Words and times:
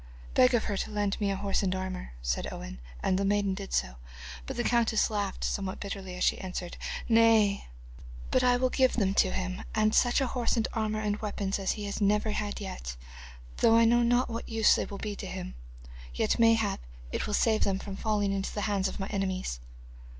'Beg 0.33 0.55
of 0.55 0.63
her 0.63 0.75
to 0.77 0.89
lend 0.89 1.15
me 1.21 1.29
a 1.29 1.35
horse 1.35 1.61
and 1.61 1.75
armour,' 1.75 2.13
said 2.23 2.51
Owen, 2.51 2.79
and 3.03 3.19
the 3.19 3.23
maiden 3.23 3.53
did 3.53 3.71
so, 3.71 3.97
but 4.47 4.57
the 4.57 4.63
countess 4.63 5.11
laughed 5.11 5.43
somewhat 5.43 5.79
bitterly 5.79 6.15
as 6.15 6.23
she 6.23 6.39
answered: 6.39 6.75
'Nay, 7.07 7.67
but 8.31 8.43
I 8.43 8.57
will 8.57 8.71
give 8.71 8.93
them 8.93 9.13
to 9.13 9.29
him, 9.29 9.61
and 9.75 9.93
such 9.93 10.19
a 10.19 10.25
horse 10.25 10.57
and 10.57 10.67
armour 10.73 11.01
and 11.01 11.17
weapons 11.21 11.59
as 11.59 11.73
he 11.73 11.85
has 11.85 12.01
never 12.01 12.31
had 12.31 12.59
yet, 12.59 12.95
though 13.57 13.75
I 13.77 13.85
know 13.85 14.01
not 14.01 14.27
what 14.27 14.49
use 14.49 14.75
they 14.75 14.85
will 14.85 14.97
be 14.97 15.15
to 15.17 15.27
him. 15.27 15.53
Yet 16.15 16.39
mayhap 16.39 16.79
it 17.11 17.27
will 17.27 17.35
save 17.35 17.63
them 17.63 17.77
from 17.77 17.95
falling 17.95 18.31
into 18.33 18.51
the 18.51 18.61
hands 18.61 18.87
of 18.87 18.99
my 18.99 19.05
enemies. 19.09 19.59